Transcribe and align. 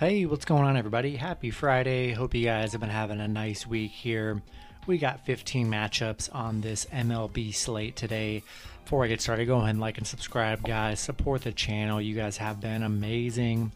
Hey, 0.00 0.24
what's 0.24 0.46
going 0.46 0.64
on, 0.64 0.78
everybody? 0.78 1.14
Happy 1.14 1.50
Friday. 1.50 2.12
Hope 2.12 2.34
you 2.34 2.42
guys 2.42 2.72
have 2.72 2.80
been 2.80 2.88
having 2.88 3.20
a 3.20 3.28
nice 3.28 3.66
week 3.66 3.90
here. 3.90 4.40
We 4.86 4.96
got 4.96 5.26
15 5.26 5.70
matchups 5.70 6.34
on 6.34 6.62
this 6.62 6.86
MLB 6.86 7.54
slate 7.54 7.96
today. 7.96 8.42
Before 8.82 9.04
I 9.04 9.08
get 9.08 9.20
started, 9.20 9.44
go 9.44 9.58
ahead 9.58 9.68
and 9.68 9.78
like 9.78 9.98
and 9.98 10.06
subscribe, 10.06 10.62
guys. 10.62 11.00
Support 11.00 11.42
the 11.42 11.52
channel. 11.52 12.00
You 12.00 12.16
guys 12.16 12.38
have 12.38 12.62
been 12.62 12.82
amazing. 12.82 13.72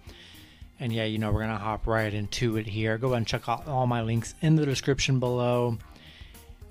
And 0.81 0.95
yeah, 0.95 1.05
you 1.05 1.19
know, 1.19 1.31
we're 1.31 1.45
going 1.45 1.59
to 1.59 1.63
hop 1.63 1.87
right 1.87 2.15
into 2.15 2.57
it 2.57 2.69
here. 2.69 2.97
Go 2.97 3.09
ahead 3.09 3.19
and 3.19 3.27
check 3.27 3.47
out 3.47 3.69
all 3.69 3.87
my 3.87 4.01
links 4.01 4.35
in 4.41 4.55
the 4.55 4.65
description 4.65 5.21
below. 5.21 5.77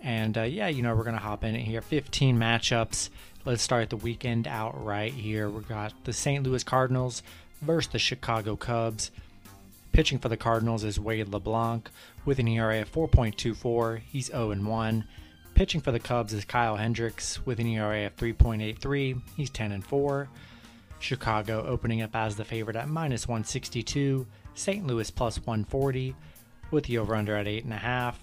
And 0.02 0.36
uh, 0.36 0.42
yeah, 0.42 0.70
you 0.70 0.82
know, 0.82 0.96
we're 0.96 1.04
going 1.04 1.16
to 1.16 1.22
hop 1.22 1.44
in 1.44 1.54
here. 1.54 1.84
15 1.84 2.40
matchups. 2.40 3.12
Let's 3.46 3.62
start 3.62 3.92
the 3.92 3.98
weekend 3.98 4.48
out 4.48 4.84
right 4.84 5.14
here. 5.14 5.48
We 5.48 5.62
got 5.62 5.94
the 6.06 6.12
St. 6.12 6.44
Louis 6.44 6.64
Cardinals 6.64 7.22
versus 7.62 7.92
the 7.92 8.00
Chicago 8.00 8.56
Cubs. 8.56 9.12
Pitching 9.94 10.18
for 10.18 10.28
the 10.28 10.38
Cardinals 10.38 10.84
is 10.84 11.00
Wade 11.00 11.28
LeBlanc 11.28 11.88
with 12.26 12.40
an 12.40 12.48
ERA 12.48 12.82
of 12.82 12.92
4.24. 12.92 14.00
He's 14.00 14.26
0 14.26 14.56
1. 14.56 15.04
Pitching 15.54 15.82
for 15.82 15.92
the 15.92 16.00
Cubs 16.00 16.34
is 16.34 16.46
Kyle 16.46 16.78
Hendricks 16.78 17.46
with 17.46 17.60
an 17.60 17.68
ERA 17.68 18.08
of 18.08 18.16
3.83. 18.16 19.22
He's 19.38 19.52
10 19.52 19.84
4. 19.84 20.30
Chicago 20.98 21.64
opening 21.68 22.02
up 22.02 22.16
as 22.16 22.36
the 22.36 22.44
favorite 22.44 22.76
at 22.76 22.90
minus 22.90 23.28
162. 23.28 24.26
St. 24.56 24.88
Louis 24.88 25.12
plus 25.12 25.38
140 25.38 26.16
with 26.72 26.86
the 26.86 26.98
over 26.98 27.14
under 27.14 27.36
at 27.38 27.46
8.5. 27.46 28.16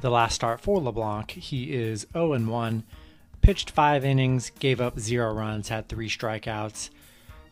The 0.00 0.10
last 0.10 0.36
start 0.36 0.60
for 0.60 0.80
LeBlanc, 0.80 1.32
he 1.32 1.74
is 1.74 2.06
0 2.12 2.38
1. 2.38 2.84
Pitched 3.40 3.70
five 3.70 4.04
innings, 4.04 4.50
gave 4.60 4.80
up 4.80 5.00
zero 5.00 5.32
runs, 5.32 5.70
had 5.70 5.88
three 5.88 6.08
strikeouts. 6.08 6.90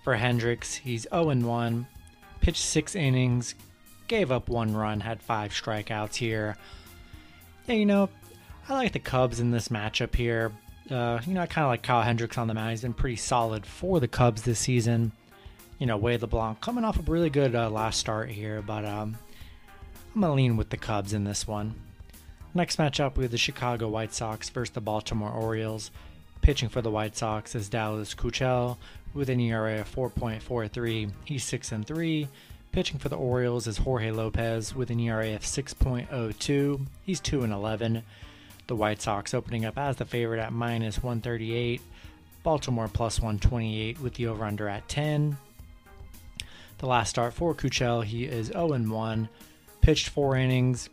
For 0.05 0.15
Hendricks, 0.15 0.75
he's 0.75 1.07
0 1.11 1.35
1. 1.35 1.87
Pitched 2.41 2.63
six 2.63 2.95
innings, 2.95 3.55
gave 4.07 4.31
up 4.31 4.51
one 4.51 4.77
run, 4.77 5.01
had 5.01 5.23
five 5.23 5.53
strikeouts 5.53 6.17
here. 6.17 6.59
Yeah, 7.67 7.77
you 7.77 7.87
know, 7.87 8.11
I 8.69 8.75
like 8.75 8.93
the 8.93 8.99
Cubs 8.99 9.41
in 9.41 9.51
this 9.51 9.69
matchup 9.69 10.15
here. 10.15 10.53
Uh, 10.91 11.21
you 11.27 11.33
know, 11.33 11.41
I 11.41 11.47
kind 11.47 11.65
of 11.65 11.71
like 11.71 11.83
Kyle 11.83 12.03
Hendricks 12.03 12.37
on 12.37 12.49
the 12.49 12.53
mound. 12.53 12.71
He's 12.71 12.83
been 12.83 12.93
pretty 12.93 13.17
solid 13.17 13.65
for 13.65 13.99
the 13.99 14.07
Cubs 14.07 14.43
this 14.43 14.59
season. 14.59 15.13
You 15.79 15.87
know, 15.87 15.97
Wade 15.97 16.21
LeBlanc 16.21 16.61
coming 16.61 16.85
off 16.85 16.99
a 16.99 17.03
really 17.11 17.31
good 17.31 17.55
uh, 17.55 17.71
last 17.71 17.99
start 17.99 18.31
here, 18.31 18.61
but 18.61 18.85
um, 18.85 19.17
I'm 20.15 20.21
going 20.21 20.31
to 20.31 20.37
lean 20.37 20.57
with 20.59 20.69
the 20.69 20.77
Cubs 20.77 21.15
in 21.15 21.25
this 21.25 21.49
one. 21.49 21.75
Next 22.53 22.77
matchup, 22.77 23.17
we 23.17 23.25
have 23.25 23.33
the 23.33 23.39
Chicago 23.39 23.89
White 23.89 24.13
Sox 24.13 24.51
versus 24.51 24.75
the 24.75 24.83
Baltimore 24.83 25.33
Orioles. 25.33 25.91
Pitching 26.45 26.69
for 26.69 26.83
the 26.83 26.91
White 26.91 27.17
Sox 27.17 27.55
is 27.55 27.71
Dallas 27.71 28.15
Keuchel 28.15 28.77
with 29.15 29.31
an 29.31 29.41
ERA 29.41 29.81
of 29.81 29.91
4.43. 29.91 31.11
He's 31.25 31.43
6 31.43 31.73
and 31.73 31.87
3. 31.87 32.29
Pitching 32.71 32.99
for 32.99 33.09
the 33.09 33.17
Orioles 33.17 33.67
is 33.67 33.79
Jorge 33.79 34.11
Lopez 34.11 34.75
with 34.75 34.91
an 34.91 35.01
ERA 35.01 35.35
of 35.35 35.41
6.02. 35.41 36.87
He's 37.03 37.21
2 37.21 37.45
and 37.45 37.53
11. 37.55 38.03
The 38.67 38.77
White 38.77 39.01
Sox 39.01 39.33
opening 39.33 39.65
up 39.65 39.79
as 39.79 39.97
the 39.97 40.05
favorite 40.05 40.39
at 40.39 40.53
minus 40.53 41.03
138. 41.03 41.81
Baltimore 42.43 42.91
plus 42.93 43.21
128 43.21 43.99
with 44.01 44.13
the 44.13 44.27
over 44.27 44.45
under 44.45 44.69
at 44.69 44.87
10. 44.87 45.39
The 46.77 46.87
last 46.87 47.09
start 47.09 47.33
for 47.33 47.55
Keuchel, 47.55 48.05
he 48.05 48.27
is 48.27 48.49
0 48.49 48.75
and 48.75 48.91
1. 48.91 49.31
Pitched 49.81 50.11
four 50.11 50.37
innings, 50.37 50.91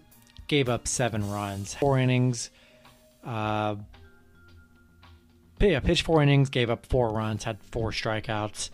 gave 0.48 0.70
up 0.70 0.88
seven 0.88 1.30
runs. 1.30 1.74
Four 1.74 2.00
innings. 2.00 2.52
Uh, 3.22 3.76
yeah, 5.70 5.80
pitched 5.80 6.06
four 6.06 6.22
innings, 6.22 6.50
gave 6.50 6.70
up 6.70 6.86
four 6.86 7.10
runs, 7.10 7.44
had 7.44 7.58
four 7.72 7.92
strikeouts. 7.92 8.70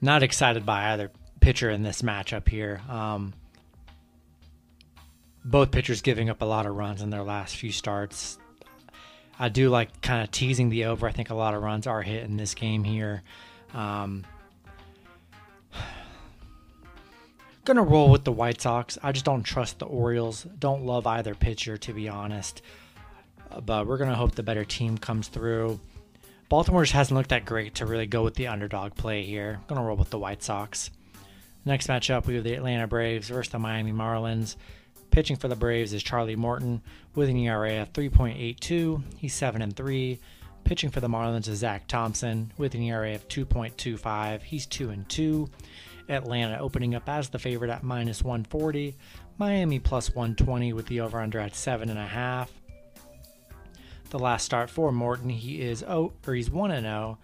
Not 0.00 0.22
excited 0.22 0.66
by 0.66 0.92
either 0.92 1.10
pitcher 1.40 1.70
in 1.70 1.82
this 1.82 2.02
matchup 2.02 2.48
here. 2.48 2.80
Um, 2.88 3.34
both 5.44 5.70
pitchers 5.70 6.00
giving 6.02 6.30
up 6.30 6.40
a 6.42 6.44
lot 6.46 6.66
of 6.66 6.74
runs 6.74 7.02
in 7.02 7.10
their 7.10 7.22
last 7.22 7.56
few 7.56 7.72
starts. 7.72 8.38
I 9.38 9.48
do 9.48 9.68
like 9.68 10.00
kind 10.00 10.22
of 10.22 10.30
teasing 10.30 10.70
the 10.70 10.86
over. 10.86 11.06
I 11.06 11.12
think 11.12 11.30
a 11.30 11.34
lot 11.34 11.54
of 11.54 11.62
runs 11.62 11.86
are 11.86 12.02
hit 12.02 12.24
in 12.24 12.36
this 12.36 12.54
game 12.54 12.84
here. 12.84 13.22
Um, 13.72 14.24
Gonna 17.64 17.82
roll 17.82 18.10
with 18.10 18.24
the 18.24 18.32
White 18.32 18.60
Sox. 18.60 18.98
I 19.02 19.12
just 19.12 19.24
don't 19.24 19.42
trust 19.42 19.78
the 19.78 19.86
Orioles. 19.86 20.46
Don't 20.58 20.84
love 20.84 21.06
either 21.06 21.34
pitcher, 21.34 21.76
to 21.78 21.92
be 21.92 22.08
honest. 22.08 22.62
But 23.62 23.86
we're 23.86 23.98
gonna 23.98 24.14
hope 24.14 24.34
the 24.34 24.42
better 24.42 24.64
team 24.64 24.98
comes 24.98 25.28
through. 25.28 25.80
Baltimore 26.48 26.82
just 26.82 26.92
hasn't 26.92 27.16
looked 27.16 27.30
that 27.30 27.44
great 27.44 27.76
to 27.76 27.86
really 27.86 28.06
go 28.06 28.22
with 28.22 28.34
the 28.34 28.48
underdog 28.48 28.94
play 28.94 29.24
here. 29.24 29.60
Gonna 29.66 29.82
roll 29.82 29.96
with 29.96 30.10
the 30.10 30.18
White 30.18 30.42
Sox. 30.42 30.90
Next 31.64 31.86
matchup, 31.86 32.26
we 32.26 32.34
have 32.34 32.44
the 32.44 32.54
Atlanta 32.54 32.86
Braves 32.86 33.28
versus 33.28 33.50
the 33.50 33.58
Miami 33.58 33.92
Marlins. 33.92 34.56
Pitching 35.10 35.36
for 35.36 35.48
the 35.48 35.56
Braves 35.56 35.92
is 35.92 36.02
Charlie 36.02 36.36
Morton 36.36 36.82
with 37.14 37.28
an 37.28 37.36
ERA 37.36 37.80
of 37.80 37.92
3.82. 37.92 39.02
He's 39.16 39.32
7 39.32 39.62
and 39.62 39.74
3. 39.74 40.18
Pitching 40.64 40.90
for 40.90 41.00
the 41.00 41.08
Marlins 41.08 41.48
is 41.48 41.60
Zach 41.60 41.86
Thompson 41.86 42.52
with 42.58 42.74
an 42.74 42.82
ERA 42.82 43.14
of 43.14 43.28
2.25. 43.28 44.42
He's 44.42 44.66
2 44.66 44.90
and 44.90 45.08
2. 45.08 45.48
Atlanta 46.08 46.58
opening 46.58 46.94
up 46.94 47.08
as 47.08 47.28
the 47.28 47.38
favorite 47.38 47.70
at 47.70 47.82
minus 47.82 48.22
140. 48.22 48.96
Miami 49.38 49.78
plus 49.78 50.14
120 50.14 50.72
with 50.72 50.86
the 50.86 51.00
over 51.00 51.20
under 51.20 51.38
at 51.38 51.52
7.5. 51.52 52.48
The 54.10 54.18
last 54.18 54.44
start 54.44 54.70
for 54.70 54.92
Morton, 54.92 55.30
he 55.30 55.60
is 55.60 55.82
oh, 55.82 56.12
or 56.26 56.34
he's 56.34 56.50
1 56.50 56.70
and 56.70 56.84
0. 56.84 57.18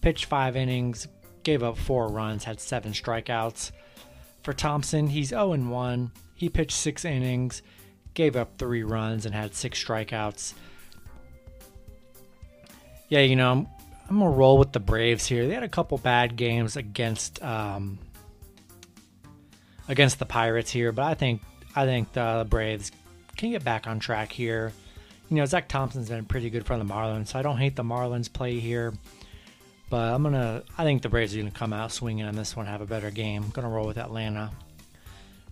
Pitched 0.00 0.24
five 0.24 0.56
innings, 0.56 1.06
gave 1.44 1.62
up 1.62 1.76
four 1.76 2.08
runs, 2.08 2.44
had 2.44 2.60
seven 2.60 2.92
strikeouts. 2.92 3.70
For 4.42 4.52
Thompson, 4.52 5.06
he's 5.06 5.28
0 5.28 5.52
and 5.52 5.70
1. 5.70 6.10
He 6.34 6.48
pitched 6.48 6.76
six 6.76 7.04
innings, 7.04 7.62
gave 8.14 8.34
up 8.34 8.58
three 8.58 8.82
runs, 8.82 9.26
and 9.26 9.34
had 9.34 9.54
six 9.54 9.82
strikeouts. 9.82 10.54
Yeah, 13.08 13.20
you 13.20 13.36
know, 13.36 13.52
I'm, 13.52 13.66
I'm 14.08 14.18
gonna 14.18 14.30
roll 14.30 14.58
with 14.58 14.72
the 14.72 14.80
Braves 14.80 15.26
here. 15.26 15.46
They 15.46 15.54
had 15.54 15.62
a 15.62 15.68
couple 15.68 15.98
bad 15.98 16.34
games 16.34 16.76
against 16.76 17.42
um, 17.42 17.98
against 19.88 20.18
the 20.18 20.26
Pirates 20.26 20.70
here, 20.70 20.92
but 20.92 21.04
I 21.04 21.14
think 21.14 21.42
I 21.76 21.84
think 21.84 22.12
the 22.12 22.46
Braves 22.48 22.90
can 23.36 23.50
get 23.50 23.62
back 23.64 23.86
on 23.86 24.00
track 24.00 24.32
here. 24.32 24.72
You 25.32 25.38
know, 25.38 25.46
Zach 25.46 25.66
Thompson's 25.66 26.10
been 26.10 26.26
pretty 26.26 26.50
good 26.50 26.66
for 26.66 26.76
the 26.76 26.84
Marlins, 26.84 27.28
so 27.28 27.38
I 27.38 27.42
don't 27.42 27.56
hate 27.56 27.74
the 27.74 27.82
Marlins 27.82 28.30
play 28.30 28.58
here. 28.58 28.92
But 29.88 30.12
I'm 30.12 30.22
gonna, 30.22 30.62
I 30.76 30.84
think 30.84 31.00
the 31.00 31.08
Braves 31.08 31.34
are 31.34 31.38
gonna 31.38 31.50
come 31.50 31.72
out 31.72 31.90
swinging 31.90 32.26
on 32.26 32.36
this 32.36 32.54
one, 32.54 32.66
have 32.66 32.82
a 32.82 32.86
better 32.86 33.10
game. 33.10 33.48
Gonna 33.54 33.70
roll 33.70 33.86
with 33.86 33.96
Atlanta. 33.96 34.50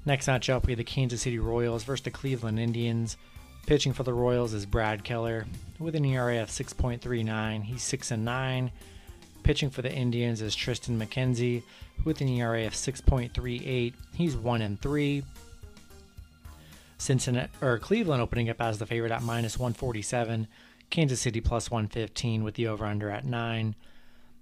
Next 0.05 0.27
matchup, 0.27 0.67
we 0.67 0.73
have 0.73 0.77
the 0.77 0.85
Kansas 0.85 1.23
City 1.23 1.39
Royals 1.39 1.85
versus 1.85 2.05
the 2.05 2.11
Cleveland 2.11 2.61
Indians. 2.61 3.17
Pitching 3.65 3.95
for 3.95 4.03
the 4.03 4.13
Royals 4.13 4.53
is 4.53 4.67
Brad 4.67 5.03
Keller 5.03 5.47
with 5.79 5.95
an 5.95 6.05
ERA 6.05 6.43
of 6.43 6.51
6.39. 6.51 7.65
He's 7.65 7.83
6 7.83 8.11
and 8.11 8.23
9. 8.23 8.71
Pitching 9.45 9.71
for 9.71 9.81
the 9.81 9.91
Indians 9.91 10.43
is 10.43 10.55
Triston 10.55 10.99
McKenzie 10.99 11.63
with 12.05 12.21
an 12.21 12.29
ERA 12.29 12.67
of 12.67 12.75
6.38. 12.75 13.95
He's 14.15 14.37
1 14.37 14.61
and 14.61 14.79
3. 14.79 15.25
Cincinnati 17.01 17.51
or 17.61 17.79
Cleveland 17.79 18.23
opening 18.23 18.49
up 18.51 18.61
as 18.61 18.79
the 18.79 18.87
favorite 18.87 19.13
at 19.13 19.23
minus 19.23 19.59
147. 19.59 20.47
Kansas 20.91 21.21
City 21.21 21.41
plus 21.41 21.71
115 21.71 22.45
with 22.45 22.55
the 22.55 22.67
over 22.67 22.85
under 22.85 23.11
at 23.11 23.25
9. 23.25 23.75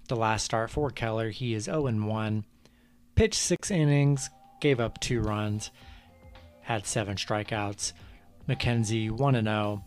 The 0.09 0.17
last 0.17 0.45
start 0.45 0.71
for 0.71 0.91
Keller, 0.91 1.31
he 1.31 1.55
is 1.55 1.65
0 1.65 1.87
and 1.87 2.09
1. 2.09 2.45
Pitched 3.15 3.41
6 3.41 3.71
innings, 3.71 4.31
gave 4.61 4.81
up 4.81 4.99
2 5.01 5.21
runs, 5.21 5.71
had 6.63 6.87
7 6.87 7.17
strikeouts. 7.17 7.93
McKenzie 8.49 9.11
1 9.11 9.35
and 9.35 9.47
0 9.47 9.85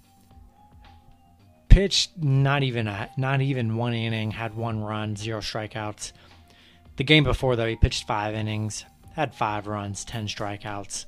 pitched 1.71 2.17
not 2.17 2.63
even 2.63 2.85
a, 2.85 3.09
not 3.15 3.39
even 3.39 3.77
one 3.77 3.93
inning, 3.93 4.29
had 4.29 4.53
one 4.53 4.83
run, 4.83 5.15
zero 5.15 5.39
strikeouts. 5.39 6.11
The 6.97 7.05
game 7.05 7.23
before 7.23 7.55
though, 7.55 7.65
he 7.65 7.77
pitched 7.77 8.05
five 8.05 8.35
innings, 8.35 8.85
had 9.15 9.33
five 9.33 9.67
runs, 9.67 10.03
ten 10.03 10.27
strikeouts. 10.27 11.05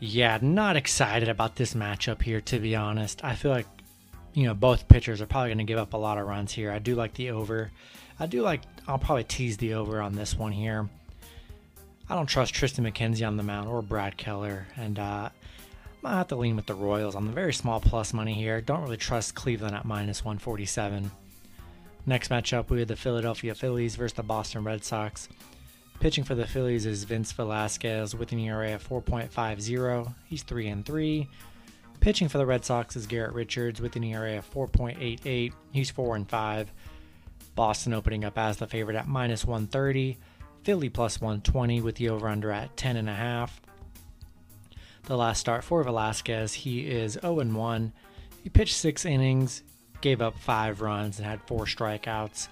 Yeah, 0.00 0.38
not 0.40 0.76
excited 0.76 1.28
about 1.28 1.56
this 1.56 1.74
matchup 1.74 2.22
here 2.22 2.40
to 2.42 2.58
be 2.60 2.76
honest. 2.76 3.24
I 3.24 3.34
feel 3.34 3.50
like 3.50 3.66
you 4.32 4.44
know 4.44 4.54
both 4.54 4.88
pitchers 4.88 5.20
are 5.20 5.26
probably 5.26 5.48
going 5.48 5.58
to 5.58 5.64
give 5.64 5.78
up 5.78 5.92
a 5.92 5.96
lot 5.96 6.18
of 6.18 6.26
runs 6.26 6.52
here. 6.52 6.70
I 6.70 6.78
do 6.78 6.94
like 6.94 7.14
the 7.14 7.30
over. 7.30 7.70
I 8.20 8.26
do 8.26 8.42
like 8.42 8.62
I'll 8.86 8.98
probably 8.98 9.24
tease 9.24 9.56
the 9.56 9.74
over 9.74 10.00
on 10.00 10.14
this 10.14 10.36
one 10.36 10.52
here. 10.52 10.88
I 12.08 12.14
don't 12.14 12.26
trust 12.26 12.54
Triston 12.54 12.90
McKenzie 12.90 13.26
on 13.26 13.36
the 13.36 13.42
mound 13.42 13.68
or 13.68 13.82
Brad 13.82 14.16
Keller, 14.16 14.66
and 14.76 14.98
uh, 14.98 15.28
I 16.04 16.16
have 16.16 16.28
to 16.28 16.36
lean 16.36 16.56
with 16.56 16.66
the 16.66 16.74
Royals 16.74 17.14
on 17.14 17.26
the 17.26 17.32
very 17.32 17.52
small 17.52 17.80
plus 17.80 18.14
money 18.14 18.32
here. 18.32 18.60
Don't 18.60 18.82
really 18.82 18.96
trust 18.96 19.34
Cleveland 19.34 19.74
at 19.74 19.84
minus 19.84 20.24
147. 20.24 21.10
Next 22.06 22.30
matchup, 22.30 22.70
we 22.70 22.78
have 22.78 22.88
the 22.88 22.96
Philadelphia 22.96 23.54
Phillies 23.54 23.96
versus 23.96 24.14
the 24.14 24.22
Boston 24.22 24.64
Red 24.64 24.84
Sox. 24.84 25.28
Pitching 26.00 26.22
for 26.22 26.36
the 26.36 26.46
Phillies 26.46 26.86
is 26.86 27.02
Vince 27.02 27.32
Velasquez 27.32 28.14
with 28.14 28.30
an 28.30 28.38
ERA 28.38 28.74
of 28.74 28.88
4.50. 28.88 30.14
He's 30.26 30.44
3 30.44 30.68
and 30.68 30.86
3. 30.86 31.28
Pitching 31.98 32.28
for 32.28 32.38
the 32.38 32.46
Red 32.46 32.64
Sox 32.64 32.94
is 32.94 33.08
Garrett 33.08 33.34
Richards 33.34 33.80
with 33.80 33.96
an 33.96 34.04
ERA 34.04 34.38
of 34.38 34.48
4.88. 34.48 35.52
He's 35.72 35.90
4 35.90 36.14
and 36.14 36.28
5. 36.28 36.72
Boston 37.56 37.94
opening 37.94 38.24
up 38.24 38.38
as 38.38 38.58
the 38.58 38.68
favorite 38.68 38.96
at 38.96 39.08
minus 39.08 39.44
130. 39.44 40.16
Philly 40.62 40.88
plus 40.88 41.20
120 41.20 41.80
with 41.80 41.96
the 41.96 42.10
over 42.10 42.28
under 42.28 42.52
at 42.52 42.76
10.5. 42.76 43.50
The 45.04 45.16
last 45.16 45.40
start 45.40 45.64
for 45.64 45.82
Velasquez, 45.82 46.52
he 46.52 46.86
is 46.86 47.18
0 47.20 47.40
and 47.40 47.56
1. 47.56 47.92
He 48.44 48.50
pitched 48.50 48.76
six 48.76 49.04
innings, 49.04 49.64
gave 50.00 50.22
up 50.22 50.38
five 50.38 50.80
runs, 50.80 51.18
and 51.18 51.26
had 51.26 51.42
four 51.48 51.64
strikeouts. 51.64 52.46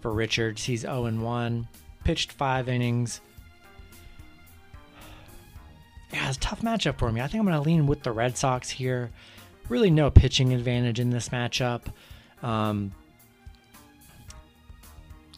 For 0.00 0.12
Richards, 0.12 0.62
he's 0.62 0.82
0 0.82 1.06
and 1.06 1.24
1, 1.24 1.66
pitched 2.06 2.30
five 2.30 2.68
innings. 2.68 3.20
Yeah, 6.12 6.28
it's 6.28 6.36
a 6.36 6.40
tough 6.40 6.62
matchup 6.62 6.98
for 6.98 7.10
me. 7.10 7.20
I 7.20 7.26
think 7.26 7.40
I'm 7.40 7.46
going 7.46 7.60
to 7.60 7.68
lean 7.68 7.88
with 7.88 8.04
the 8.04 8.12
Red 8.12 8.38
Sox 8.38 8.70
here. 8.70 9.10
Really, 9.68 9.90
no 9.90 10.08
pitching 10.08 10.54
advantage 10.54 11.00
in 11.00 11.10
this 11.10 11.30
matchup. 11.30 11.82
Um, 12.44 12.92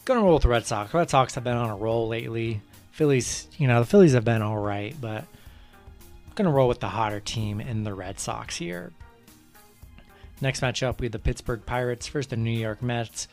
gonna 0.05 0.21
roll 0.21 0.33
with 0.33 0.43
the 0.43 0.49
Red 0.49 0.65
Sox. 0.65 0.93
Red 0.93 1.09
Sox 1.09 1.35
have 1.35 1.43
been 1.43 1.55
on 1.55 1.69
a 1.69 1.75
roll 1.75 2.07
lately. 2.07 2.61
Phillies, 2.91 3.47
you 3.57 3.67
know, 3.67 3.79
the 3.79 3.85
Phillies 3.85 4.13
have 4.13 4.25
been 4.25 4.41
all 4.41 4.57
right, 4.57 4.95
but 4.99 5.23
I'm 5.23 6.33
gonna 6.35 6.51
roll 6.51 6.67
with 6.67 6.79
the 6.79 6.89
hotter 6.89 7.19
team 7.19 7.61
in 7.61 7.83
the 7.83 7.93
Red 7.93 8.19
Sox 8.19 8.57
here. 8.57 8.91
Next 10.41 10.61
matchup, 10.61 10.99
we 10.99 11.05
have 11.05 11.11
the 11.11 11.19
Pittsburgh 11.19 11.65
Pirates 11.65 12.07
versus 12.07 12.29
the 12.29 12.37
New 12.37 12.51
York 12.51 12.81
Mets. 12.81 13.27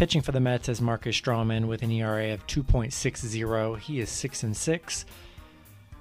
Pitching 0.00 0.22
for 0.22 0.32
the 0.32 0.40
Mets 0.40 0.70
is 0.70 0.80
Marcus 0.80 1.20
Stroman 1.20 1.66
with 1.66 1.82
an 1.82 1.90
ERA 1.90 2.32
of 2.32 2.46
2.60. 2.46 3.78
He 3.80 4.00
is 4.00 4.08
six 4.08 4.42
and 4.42 4.56
six. 4.56 5.04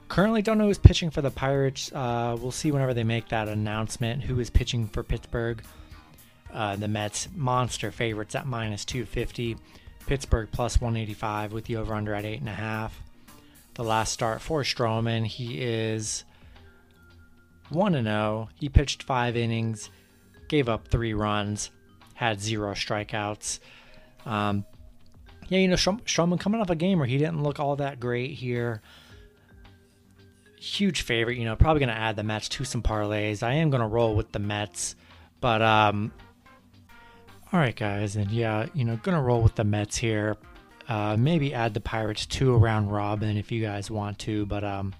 Currently, 0.07 0.42
don't 0.42 0.57
know 0.57 0.68
who's 0.68 0.78
pitching 0.78 1.10
for 1.10 1.22
the 1.22 1.30
Pirates. 1.30 1.92
Uh, 1.92 2.38
we'll 2.40 2.54
see 2.54 2.72
whenever 2.72 2.94
they 2.94 3.04
make 3.04 3.28
that 3.28 3.50
announcement 3.50 4.24
who 4.24 4.40
is 4.40 4.50
pitching 4.50 4.88
for 4.88 5.04
Pittsburgh. 5.04 5.62
Uh, 6.54 6.78
the 6.78 6.88
Mets 6.88 7.28
monster 7.36 7.92
favorites 7.92 8.36
at 8.36 8.48
minus 8.48 8.86
250. 8.86 9.57
Pittsburgh 10.07 10.48
plus 10.50 10.80
185 10.80 11.52
with 11.52 11.66
the 11.66 11.75
over 11.75 11.94
under 11.94 12.13
at 12.13 12.24
8.5. 12.24 12.92
The 13.74 13.84
last 13.84 14.13
start 14.13 14.40
for 14.40 14.63
Stroman, 14.63 15.25
he 15.25 15.62
is 15.62 16.24
1 17.68 18.02
0. 18.02 18.48
He 18.56 18.69
pitched 18.69 19.04
five 19.04 19.36
innings, 19.36 19.90
gave 20.48 20.69
up 20.69 20.88
three 20.88 21.13
runs, 21.13 21.72
had 22.13 22.40
zero 22.40 22.72
strikeouts. 22.74 23.60
Um, 24.25 24.66
yeah, 25.48 25.60
you 25.60 25.68
know, 25.68 25.75
Stroman 25.75 26.39
coming 26.39 26.62
off 26.62 26.69
a 26.69 26.75
game 26.75 27.00
where 27.00 27.07
he 27.07 27.18
didn't 27.18 27.42
look 27.42 27.60
all 27.60 27.75
that 27.77 28.00
great 28.00 28.31
here. 28.31 28.81
Huge 30.60 31.01
favorite, 31.01 31.38
you 31.38 31.45
know, 31.45 31.56
probably 31.56 31.80
going 31.80 31.89
to 31.89 32.00
add 32.00 32.16
the 32.16 32.24
Mets 32.24 32.50
to 32.50 32.66
some 32.66 32.83
parlays. 32.83 33.42
I 33.42 33.54
am 33.54 33.69
going 33.69 33.81
to 33.81 33.88
roll 33.88 34.16
with 34.16 34.31
the 34.31 34.39
Mets, 34.39 34.95
but 35.39 35.62
um, 35.62 36.12
all 37.51 37.60
right, 37.60 37.75
guys, 37.75 38.16
and 38.16 38.30
yeah, 38.30 38.68
you 38.75 38.86
know, 38.86 38.95
gonna 38.98 39.21
roll 39.21 39.42
with 39.42 39.56
the 39.56 39.63
Mets 39.63 39.98
here. 39.98 40.38
Uh, 40.88 41.18
maybe 41.18 41.54
add 41.54 41.74
the 41.74 41.80
Pirates 41.80 42.27
to 42.27 42.54
a 42.54 42.57
round 42.57 42.92
robin 42.92 43.38
if 43.38 43.51
you 43.51 43.62
guys 43.62 43.89
want 43.89 44.19
to, 44.19 44.45
but 44.45 44.63
um, 44.63 44.94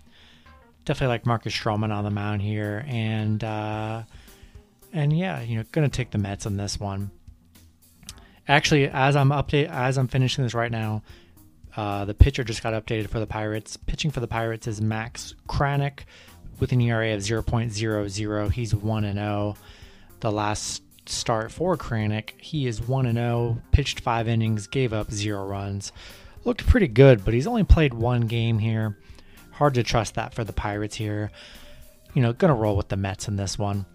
definitely 0.84 1.14
like 1.14 1.28
Marcus 1.28 1.54
Stroman 1.54 1.92
on 1.92 2.04
the 2.04 2.10
mound 2.10 2.42
here, 2.42 2.84
and 2.88 3.44
uh, 3.44 4.02
and 4.94 5.16
yeah, 5.16 5.42
you 5.42 5.58
know, 5.58 5.64
gonna 5.72 5.90
take 5.90 6.10
the 6.10 6.18
Mets 6.18 6.48
on 6.48 6.58
this 6.58 6.80
one. 6.80 7.12
Actually, 8.50 8.90
as 8.90 9.16
I'm 9.16 9.30
update 9.30 9.70
as 9.70 9.98
I'm 9.98 10.08
finishing 10.08 10.44
this 10.44 10.56
right 10.56 10.72
now, 10.72 11.04
uh, 11.78 12.04
the 12.06 12.16
pitcher 12.16 12.44
just 12.44 12.64
got 12.64 12.74
updated 12.74 13.10
for 13.10 13.20
the 13.20 13.28
Pirates. 13.28 13.78
Pitching 13.78 14.10
for 14.10 14.22
the 14.22 14.28
Pirates 14.28 14.66
is 14.66 14.82
Max 14.82 15.36
Kranick 15.48 16.00
with 16.60 16.72
an 16.72 16.82
ERA 16.82 17.14
of 17.14 17.22
0.00. 17.22 18.52
He's 18.52 18.76
one 18.76 19.04
and 19.04 19.20
zero. 19.20 19.56
Oh. 19.56 19.58
The 20.22 20.32
last 20.32 20.82
start 21.06 21.52
for 21.52 21.78
Kranick. 21.78 22.32
He 22.42 22.68
is 22.68 22.82
1 22.82 23.06
and 23.06 23.18
0, 23.18 23.62
pitched 23.72 24.00
five 24.00 24.28
innings, 24.28 24.68
gave 24.68 24.94
up 24.94 25.12
zero 25.12 25.46
runs. 25.46 25.92
Looked 26.44 26.68
pretty 26.68 26.88
good, 26.88 27.24
but 27.24 27.34
he's 27.34 27.48
only 27.48 27.64
played 27.64 27.94
one 27.94 28.22
game 28.22 28.60
here. 28.60 28.98
Hard 29.52 29.76
to 29.76 29.84
trust 29.84 30.16
that 30.16 30.34
for 30.34 30.44
the 30.44 30.54
Pirates 30.54 30.96
here. 30.96 31.32
You 32.14 32.22
know, 32.22 32.34
gonna 32.34 32.56
roll 32.56 32.76
with 32.76 32.90
the 32.90 32.98
Mets 32.98 33.28
in 33.28 33.36
this 33.36 33.60
one. 33.60 33.86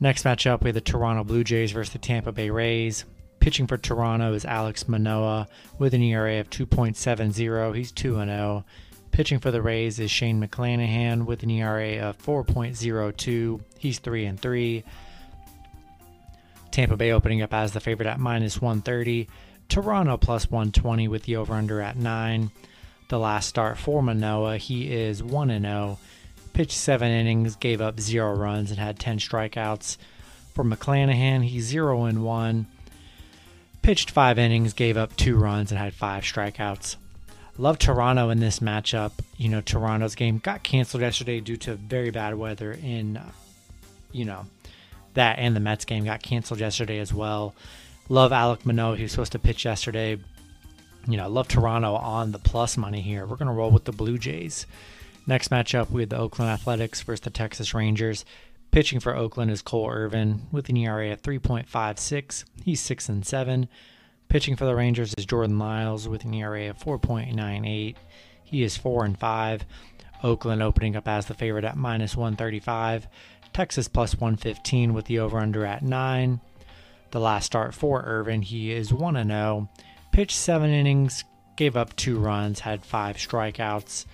Next 0.00 0.24
matchup, 0.24 0.62
we 0.62 0.68
have 0.68 0.74
the 0.74 0.80
Toronto 0.80 1.24
Blue 1.24 1.44
Jays 1.44 1.72
versus 1.72 1.92
the 1.92 1.98
Tampa 1.98 2.32
Bay 2.32 2.50
Rays. 2.50 3.04
Pitching 3.46 3.68
for 3.68 3.78
Toronto 3.78 4.32
is 4.32 4.44
Alek 4.44 4.88
Manoah 4.88 5.46
with 5.78 5.94
an 5.94 6.02
ERA 6.02 6.40
of 6.40 6.50
2.70. 6.50 7.76
He's 7.76 7.92
2 7.92 8.16
0. 8.16 8.64
Pitching 9.12 9.38
for 9.38 9.52
the 9.52 9.62
Rays 9.62 10.00
is 10.00 10.10
Shane 10.10 10.42
McClanahan 10.42 11.26
with 11.26 11.44
an 11.44 11.50
ERA 11.50 12.00
of 12.00 12.18
4.02. 12.18 13.60
He's 13.78 14.00
3 14.00 14.26
and 14.26 14.40
3. 14.40 14.82
Tampa 16.72 16.96
Bay 16.96 17.12
opening 17.12 17.40
up 17.40 17.54
as 17.54 17.70
the 17.70 17.78
favorite 17.78 18.08
at 18.08 18.18
minus 18.18 18.60
130. 18.60 19.28
Toronto 19.68 20.16
plus 20.16 20.50
120 20.50 21.06
with 21.06 21.22
the 21.22 21.36
over 21.36 21.54
under 21.54 21.80
at 21.80 21.94
9. 21.94 22.50
The 23.10 23.18
last 23.20 23.46
start 23.46 23.78
for 23.78 24.02
Manoah, 24.02 24.56
he 24.56 24.92
is 24.92 25.22
1 25.22 25.60
0. 25.60 25.98
Pitched 26.52 26.76
7 26.76 27.08
innings, 27.08 27.54
gave 27.54 27.80
up 27.80 28.00
0 28.00 28.34
runs, 28.34 28.70
and 28.70 28.80
had 28.80 28.98
10 28.98 29.20
strikeouts. 29.20 29.98
For 30.52 30.64
McClanahan, 30.64 31.44
he's 31.44 31.66
0 31.66 32.10
1. 32.10 32.66
Pitched 33.86 34.10
5 34.10 34.36
innings, 34.36 34.72
gave 34.72 34.96
up 34.96 35.14
2 35.14 35.36
runs, 35.36 35.70
and 35.70 35.78
had 35.78 35.94
5 35.94 36.24
strikeouts. 36.24 36.96
Love 37.56 37.78
Toronto 37.78 38.30
in 38.30 38.40
this 38.40 38.58
matchup. 38.58 39.12
You 39.36 39.48
know, 39.48 39.60
Toronto's 39.60 40.16
game 40.16 40.38
got 40.38 40.64
canceled 40.64 41.02
yesterday 41.02 41.38
due 41.38 41.56
to 41.58 41.76
very 41.76 42.10
bad 42.10 42.34
weather 42.34 42.72
in, 42.72 43.20
you 44.10 44.24
know, 44.24 44.46
that 45.14 45.38
and 45.38 45.54
the 45.54 45.60
Mets 45.60 45.84
game 45.84 46.04
got 46.04 46.20
canceled 46.20 46.58
yesterday 46.58 46.98
as 46.98 47.14
well. 47.14 47.54
Love 48.08 48.32
Alek 48.32 48.66
Manoah, 48.66 48.96
who's 48.96 49.12
supposed 49.12 49.30
to 49.30 49.38
pitch 49.38 49.64
yesterday. 49.64 50.18
You 51.06 51.16
know, 51.16 51.28
love 51.28 51.46
Toronto 51.46 51.94
on 51.94 52.32
the 52.32 52.40
plus 52.40 52.76
money 52.76 53.02
here. 53.02 53.24
We're 53.24 53.36
going 53.36 53.46
to 53.46 53.54
roll 53.54 53.70
with 53.70 53.84
the 53.84 53.92
Blue 53.92 54.18
Jays. 54.18 54.66
Next 55.28 55.52
matchup, 55.52 55.90
we 55.90 56.02
have 56.02 56.08
the 56.08 56.18
Oakland 56.18 56.50
Athletics 56.50 57.02
versus 57.02 57.20
the 57.20 57.30
Texas 57.30 57.72
Rangers. 57.72 58.24
Pitching 58.76 59.00
for 59.00 59.16
Oakland 59.16 59.50
is 59.50 59.62
Cole 59.62 59.88
Irvin 59.90 60.48
with 60.52 60.68
an 60.68 60.76
ERA 60.76 61.10
of 61.10 61.22
3.56. 61.22 62.44
He's 62.62 62.78
6 62.78 63.08
and 63.08 63.24
7. 63.24 63.68
Pitching 64.28 64.54
for 64.54 64.66
the 64.66 64.74
Rangers 64.74 65.14
is 65.16 65.24
Jordan 65.24 65.58
Lyles 65.58 66.06
with 66.06 66.26
an 66.26 66.34
ERA 66.34 66.68
of 66.68 66.78
4.98. 66.78 67.96
He 68.44 68.62
is 68.62 68.76
4 68.76 69.06
and 69.06 69.18
5. 69.18 69.64
Oakland 70.22 70.62
opening 70.62 70.94
up 70.94 71.08
as 71.08 71.24
the 71.24 71.32
favorite 71.32 71.64
at 71.64 71.78
minus 71.78 72.18
135. 72.18 73.08
Texas 73.54 73.88
plus 73.88 74.14
115 74.14 74.92
with 74.92 75.06
the 75.06 75.20
over 75.20 75.38
under 75.38 75.64
at 75.64 75.82
9. 75.82 76.38
The 77.12 77.20
last 77.20 77.46
start 77.46 77.72
for 77.72 78.02
Irvin, 78.02 78.42
he 78.42 78.72
is 78.72 78.92
1 78.92 79.26
0. 79.26 79.70
Pitched 80.12 80.36
7 80.36 80.68
innings, 80.68 81.24
gave 81.56 81.78
up 81.78 81.96
2 81.96 82.18
runs, 82.18 82.60
had 82.60 82.84
5 82.84 83.16
strikeouts. 83.16 84.04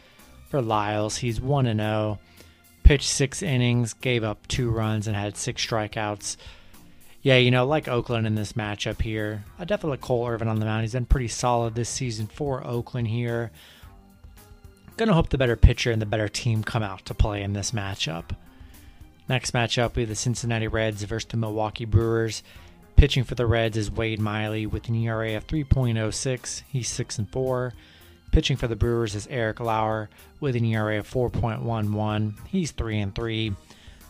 For 0.47 0.62
Lyles, 0.62 1.16
he's 1.16 1.40
1 1.40 1.64
0. 1.64 2.21
Pitched 2.82 3.08
6 3.08 3.42
innings, 3.42 3.94
gave 3.94 4.24
up 4.24 4.46
2 4.48 4.70
runs, 4.70 5.06
and 5.06 5.16
had 5.16 5.36
6 5.36 5.64
strikeouts. 5.64 6.36
Yeah, 7.22 7.36
you 7.36 7.52
know, 7.52 7.64
like 7.64 7.86
Oakland 7.86 8.26
in 8.26 8.34
this 8.34 8.54
matchup 8.54 9.00
here, 9.00 9.44
I 9.58 9.64
definitely 9.64 9.92
like 9.92 10.00
Cole 10.00 10.26
Irvin 10.26 10.48
on 10.48 10.58
the 10.58 10.66
mound. 10.66 10.82
He's 10.82 10.92
been 10.92 11.06
pretty 11.06 11.28
solid 11.28 11.74
this 11.74 11.88
season 11.88 12.26
for 12.26 12.66
Oakland 12.66 13.06
here. 13.08 13.52
Gonna 14.96 15.14
hope 15.14 15.28
the 15.28 15.38
better 15.38 15.54
pitcher 15.54 15.92
and 15.92 16.02
the 16.02 16.06
better 16.06 16.28
team 16.28 16.64
come 16.64 16.82
out 16.82 17.04
to 17.06 17.14
play 17.14 17.42
in 17.42 17.52
this 17.52 17.70
matchup. 17.70 18.36
Next 19.28 19.52
matchup, 19.52 19.94
we 19.94 20.02
have 20.02 20.08
the 20.08 20.16
Cincinnati 20.16 20.66
Reds 20.66 21.04
versus 21.04 21.28
the 21.28 21.36
Milwaukee 21.36 21.84
Brewers. 21.84 22.42
Pitching 22.96 23.22
for 23.22 23.36
the 23.36 23.46
Reds 23.46 23.76
is 23.76 23.90
Wade 23.90 24.20
Miley 24.20 24.66
with 24.66 24.88
an 24.88 24.96
ERA 24.96 25.36
of 25.36 25.46
3.06. 25.46 26.62
He's 26.68 26.88
6 26.88 27.18
and 27.18 27.30
4. 27.30 27.72
Pitching 28.32 28.56
for 28.56 28.66
the 28.66 28.76
Brewers 28.76 29.14
is 29.14 29.28
Eric 29.30 29.60
Lauer 29.60 30.08
with 30.40 30.56
an 30.56 30.64
ERA 30.64 30.98
of 30.98 31.08
4.11. 31.08 32.34
He's 32.48 32.70
3 32.70 32.98
and 32.98 33.14
3. 33.14 33.52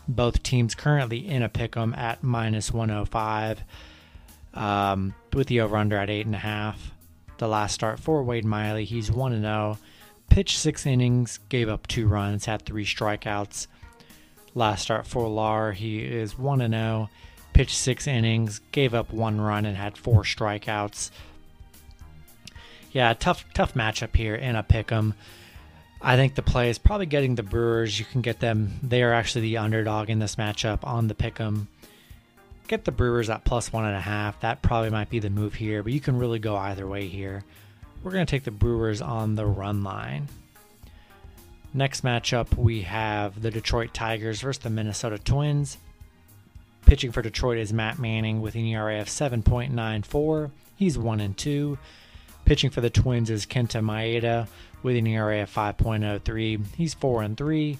Both 0.07 0.43
teams 0.43 0.75
currently 0.75 1.27
in 1.27 1.43
a 1.43 1.49
pick 1.49 1.75
'em 1.75 1.93
at 1.93 2.23
minus 2.23 2.71
105, 2.71 3.63
um, 4.53 5.13
with 5.33 5.47
the 5.47 5.59
over 5.59 5.75
under 5.75 5.97
at 5.97 6.09
8.5. 6.09 6.93
The 7.37 7.49
last 7.49 7.73
start 7.73 7.99
for 7.99 8.23
Wade 8.23 8.45
Miley, 8.45 8.85
he's 8.85 9.11
1 9.11 9.41
0. 9.41 9.77
Pitched 10.29 10.57
six 10.57 10.85
innings, 10.85 11.39
gave 11.49 11.67
up 11.67 11.85
two 11.85 12.07
runs, 12.07 12.45
had 12.45 12.65
three 12.65 12.85
strikeouts. 12.85 13.67
Last 14.55 14.83
start 14.83 15.05
for 15.05 15.27
Lauer, 15.27 15.73
he 15.73 15.99
is 15.99 16.37
1 16.37 16.59
0, 16.59 17.09
pitched 17.51 17.75
six 17.75 18.07
innings, 18.07 18.61
gave 18.71 18.93
up 18.93 19.11
one 19.11 19.41
run, 19.41 19.65
and 19.65 19.75
had 19.75 19.97
four 19.97 20.23
strikeouts. 20.23 21.11
Yeah, 22.93 23.13
tough 23.13 23.45
tough 23.53 23.73
matchup 23.73 24.15
here 24.15 24.35
in 24.35 24.55
a 24.55 24.63
pick 24.63 24.91
'em. 24.91 25.15
I 26.01 26.15
think 26.15 26.35
the 26.35 26.41
play 26.41 26.69
is 26.69 26.77
probably 26.77 27.05
getting 27.07 27.35
the 27.35 27.43
Brewers. 27.43 27.97
You 27.97 28.05
can 28.05 28.21
get 28.21 28.39
them. 28.39 28.79
They 28.83 29.03
are 29.03 29.13
actually 29.13 29.41
the 29.41 29.57
underdog 29.57 30.09
in 30.09 30.19
this 30.19 30.35
matchup 30.35 30.79
on 30.83 31.07
the 31.07 31.15
pick 31.15 31.39
'em. 31.39 31.67
Get 32.67 32.85
the 32.85 32.91
Brewers 32.91 33.29
at 33.29 33.45
plus 33.45 33.73
one 33.73 33.85
and 33.85 33.95
a 33.95 34.01
half. 34.01 34.39
That 34.41 34.61
probably 34.61 34.89
might 34.89 35.09
be 35.09 35.19
the 35.19 35.29
move 35.29 35.55
here, 35.55 35.81
but 35.83 35.91
you 35.91 35.99
can 35.99 36.17
really 36.17 36.39
go 36.39 36.55
either 36.55 36.87
way 36.87 37.07
here. 37.07 37.43
We're 38.03 38.11
going 38.11 38.25
to 38.25 38.29
take 38.29 38.43
the 38.43 38.51
Brewers 38.51 39.01
on 39.01 39.35
the 39.35 39.45
run 39.45 39.83
line. 39.83 40.27
Next 41.73 42.03
matchup, 42.03 42.55
we 42.57 42.81
have 42.81 43.41
the 43.41 43.49
Detroit 43.49 43.93
Tigers 43.93 44.41
versus 44.41 44.61
the 44.61 44.69
Minnesota 44.69 45.17
Twins. 45.17 45.77
Pitching 46.85 47.11
for 47.11 47.21
Detroit 47.21 47.57
is 47.57 47.73
Matt 47.73 47.97
Manning 47.97 48.41
with 48.41 48.55
an 48.55 48.65
ERA 48.65 48.99
of 48.99 49.07
7.94. 49.07 50.51
He's 50.75 50.97
1 50.97 51.19
and 51.21 51.37
2. 51.37 51.77
Pitching 52.45 52.69
for 52.69 52.81
the 52.81 52.89
Twins 52.89 53.29
is 53.29 53.45
Kenta 53.45 53.81
Maeda 53.81 54.47
with 54.81 54.97
an 54.97 55.07
ERA 55.07 55.43
of 55.43 55.53
5.03. 55.53 56.65
He's 56.75 56.93
4 56.93 57.21
and 57.23 57.37
3. 57.37 57.77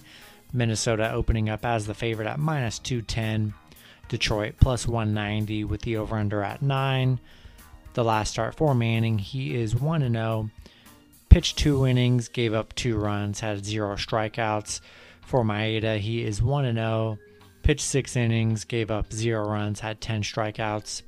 Minnesota 0.52 1.12
opening 1.12 1.50
up 1.50 1.64
as 1.64 1.86
the 1.86 1.94
favorite 1.94 2.28
at 2.28 2.38
minus 2.38 2.78
210. 2.78 3.54
Detroit 4.08 4.54
plus 4.60 4.86
190 4.86 5.64
with 5.64 5.82
the 5.82 5.96
over 5.96 6.16
under 6.16 6.42
at 6.42 6.62
9. 6.62 7.18
The 7.94 8.04
last 8.04 8.30
start 8.30 8.54
for 8.54 8.74
Manning, 8.74 9.18
he 9.18 9.54
is 9.54 9.74
1 9.76 10.02
and 10.02 10.14
0. 10.14 10.50
Pitched 11.28 11.58
two 11.58 11.86
innings, 11.86 12.28
gave 12.28 12.54
up 12.54 12.74
two 12.74 12.96
runs, 12.96 13.40
had 13.40 13.64
zero 13.64 13.96
strikeouts. 13.96 14.80
For 15.22 15.42
Maeda, 15.42 15.98
he 15.98 16.24
is 16.24 16.40
1 16.40 16.64
and 16.64 16.78
0. 16.78 17.18
Pitched 17.62 17.84
six 17.84 18.14
innings, 18.14 18.64
gave 18.64 18.90
up 18.90 19.12
zero 19.12 19.48
runs, 19.48 19.80
had 19.80 20.00
10 20.00 20.22
strikeouts. 20.22 21.02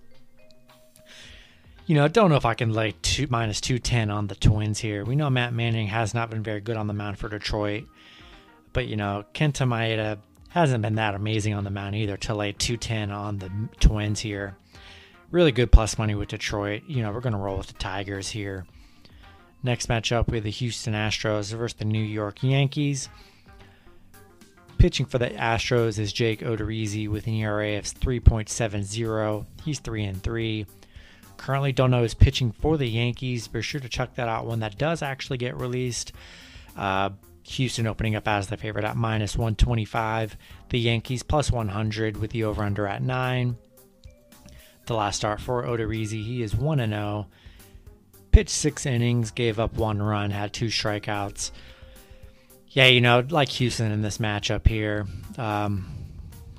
You 1.87 1.95
know, 1.95 2.09
don't 2.09 2.31
know 2.31 2.37
if 2.37 2.45
I 2.45 2.55
can 2.55 2.73
lay 2.73 2.95
two, 3.03 3.29
minus 3.31 3.61
210 3.61 4.11
on 4.11 4.27
the 4.27 4.35
Twins 4.35 4.81
here. 4.81 5.05
We 5.05 5.15
know 5.15 5.31
Matt 5.31 5.53
Manning 5.53 5.87
has 5.87 6.15
not 6.15 6.31
been 6.31 6.43
very 6.43 6.61
good 6.61 6.77
on 6.77 6.89
the 6.89 6.93
mound 6.93 7.17
for 7.17 7.29
Detroit. 7.29 7.85
But, 8.73 8.89
you 8.89 8.97
know, 8.97 9.25
Kenta 9.35 9.69
Maeda 9.69 10.19
hasn't 10.49 10.83
been 10.83 10.97
that 10.97 11.15
amazing 11.15 11.55
on 11.55 11.63
the 11.63 11.71
mound 11.71 11.95
either 11.95 12.17
to 12.17 12.35
lay 12.35 12.51
210 12.51 13.13
on 13.13 13.39
the 13.39 13.51
Twins 13.79 14.19
here. 14.19 14.57
Really 15.31 15.53
good 15.53 15.71
plus 15.71 15.97
money 15.97 16.17
with 16.17 16.29
Detroit. 16.29 16.83
You 16.89 17.03
know, 17.03 17.13
we're 17.13 17.21
going 17.21 17.35
to 17.35 17.39
roll 17.39 17.59
with 17.59 17.69
the 17.69 17.75
Tigers 17.75 18.29
here. 18.29 18.67
Next 19.63 19.89
matchup, 19.89 20.33
have 20.35 20.43
the 20.43 20.51
Houston 20.51 20.95
Astros 20.95 21.55
versus 21.55 21.79
the 21.79 21.85
New 21.85 22.03
York 22.03 22.43
Yankees. 22.43 23.09
Pitching 24.79 25.07
for 25.07 25.19
the 25.19 25.31
Astros 25.31 26.01
is 26.01 26.13
Jake 26.13 26.41
Odorizzi 26.41 27.09
with 27.09 27.29
an 27.29 27.35
ERA 27.35 27.79
of 27.79 27.85
3.70. 27.85 29.47
He's 29.65 29.79
3 29.79 30.05
and 30.05 30.23
3. 30.23 30.67
Currently 31.37 31.73
don't 31.73 31.91
know 31.91 32.03
his 32.03 32.15
pitching 32.15 32.53
for 32.53 32.77
the 32.77 32.89
Yankees. 32.89 33.49
Be 33.49 33.63
sure 33.63 33.81
to 33.81 33.89
check 33.89 34.15
that 34.15 34.29
out 34.29 34.47
when 34.47 34.61
that 34.61 34.79
does 34.79 35.03
actually 35.03 35.39
get 35.39 35.57
released. 35.61 36.13
Uh, 36.77 37.11
Houston 37.45 37.87
opening 37.87 38.17
up 38.17 38.27
as 38.27 38.49
the 38.49 38.57
favorite 38.57 38.85
at 38.85 38.97
minus 38.97 39.37
125. 39.37 40.37
The 40.71 40.79
Yankees 40.79 41.23
plus 41.23 41.51
100 41.51 42.17
with 42.17 42.33
the 42.33 42.45
over 42.45 42.63
under 42.63 42.87
at 42.87 43.03
9. 43.03 43.57
The 44.87 44.95
last 44.95 45.17
start 45.17 45.41
for 45.41 45.65
Odorizzi, 45.65 46.25
he 46.25 46.43
is 46.43 46.55
1 46.55 46.79
0. 46.79 47.27
Pitched 48.31 48.51
six 48.51 48.85
innings, 48.85 49.31
gave 49.31 49.59
up 49.59 49.75
one 49.75 50.03
run, 50.03 50.31
had 50.31 50.53
two 50.53 50.67
strikeouts 50.67 51.51
yeah, 52.77 52.89
you 52.89 53.01
know, 53.01 53.25
like 53.31 53.49
Houston 53.49 53.91
in 53.91 54.03
this 54.03 54.19
matchup 54.19 54.67
here. 54.69 55.07
Um, 55.39 55.89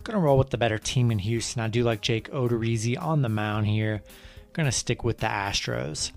gonna 0.04 0.18
roll 0.18 0.40
with 0.40 0.50
the 0.50 0.58
better 0.58 0.80
team 0.80 1.12
in 1.12 1.20
Houston. 1.20 1.62
I 1.62 1.68
do 1.68 1.84
like 1.84 2.02
Jake 2.02 2.32
Odorizzi 2.32 3.00
on 3.00 3.22
the 3.22 3.30
mound 3.30 3.68
here. 3.68 4.02
Gonna 4.58 4.72
stick 4.72 5.04
with 5.04 5.20
the 5.20 5.28
Astros. 5.28 6.12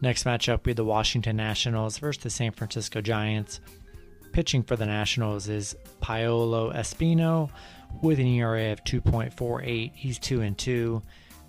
Next 0.00 0.24
matchup, 0.24 0.64
we 0.64 0.70
have 0.70 0.76
the 0.76 0.84
Washington 0.84 1.36
Nationals 1.36 1.98
versus 1.98 2.22
the 2.22 2.30
San 2.30 2.52
Francisco 2.52 3.02
Giants. 3.02 3.60
Pitching 4.32 4.62
for 4.62 4.76
the 4.76 4.86
Nationals 4.86 5.46
is 5.46 5.76
Paolo 6.00 6.72
Espino 6.72 7.50
with 8.00 8.18
an 8.18 8.26
ERA 8.26 8.72
of 8.72 8.82
2.48. 8.84 9.92
He's 9.94 10.18
2 10.18 10.40
and 10.40 10.56
2. 10.56 11.02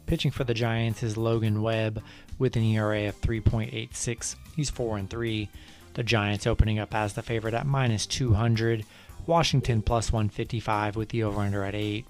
Pitching 0.06 0.32
for 0.32 0.44
the 0.44 0.53
Giants 0.53 1.01
is 1.01 1.15
Logan 1.15 1.62
Webb 1.62 2.03
with 2.38 2.58
an 2.58 2.63
ERA 2.63 3.08
of 3.08 3.22
3.86. 3.22 4.36
He's 4.53 4.70
4 4.70 4.98
and 4.98 5.10
3. 5.10 5.48
The 5.94 6.03
Giants 6.03 6.46
opening 6.46 6.77
up 6.77 6.94
as 6.94 7.13
the 7.13 7.22
favorite 7.22 7.53
at 7.53 7.65
minus 7.65 8.06
200. 8.06 8.84
Washington 9.27 9.82
plus 9.82 10.12
155 10.12 10.98
with 10.98 11.08
the 11.08 11.24
over 11.24 11.39
under 11.39 11.63
at 11.63 11.74
8. 11.74 12.06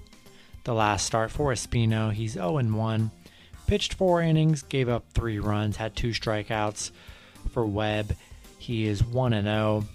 The 0.64 0.74
last 0.74 1.06
start 1.06 1.30
for 1.30 1.54
Espino, 1.54 2.12
he's 2.12 2.34
0 2.34 2.58
and 2.58 2.76
1. 2.76 3.12
Pitched 3.72 3.94
four 3.94 4.22
innings, 4.22 4.64
gave 4.64 4.90
up 4.90 5.06
three 5.14 5.40
runs, 5.40 5.78
had 5.78 5.96
two 5.96 6.10
strikeouts. 6.10 6.92
For 7.54 7.66
Webb, 7.66 8.18
he 8.58 8.86
is 8.86 9.02
1 9.02 9.32
0. 9.32 9.86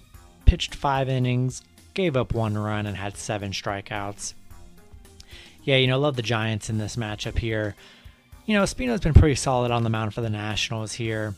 Pitched 0.47 0.73
five 0.73 1.07
innings, 1.07 1.61
gave 1.93 2.17
up 2.17 2.33
one 2.33 2.57
run, 2.57 2.87
and 2.87 2.97
had 2.97 3.17
seven 3.17 3.51
strikeouts. 3.51 4.33
Yeah, 5.63 5.75
you 5.75 5.85
know, 5.85 5.99
love 5.99 6.15
the 6.15 6.23
Giants 6.23 6.71
in 6.71 6.79
this 6.79 6.95
matchup 6.95 7.37
here. 7.37 7.75
You 8.47 8.55
know, 8.55 8.63
Espino's 8.63 9.01
been 9.01 9.13
pretty 9.13 9.35
solid 9.35 9.69
on 9.69 9.83
the 9.83 9.91
mound 9.91 10.15
for 10.15 10.21
the 10.21 10.29
Nationals 10.31 10.93
here 10.93 11.35